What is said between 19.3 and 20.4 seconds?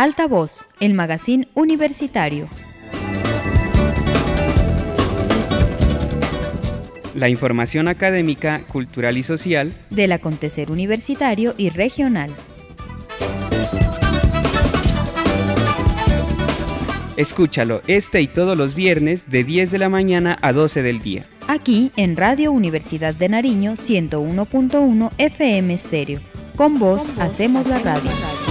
de 10 de la mañana